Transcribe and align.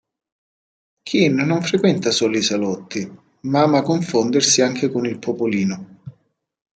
Kean 1.07 1.33
non 1.35 1.61
frequenta 1.61 2.09
solo 2.09 2.35
i 2.35 2.41
salotti, 2.41 3.07
ma 3.41 3.61
ama 3.61 3.83
confondersi 3.83 4.63
anche 4.63 4.89
con 4.89 5.05
il 5.05 5.19
popolino. 5.19 5.99